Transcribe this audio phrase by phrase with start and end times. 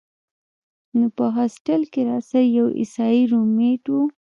[0.97, 4.01] نو پۀ هاسټل کښې راسره يو عيسائي رومېټ وۀ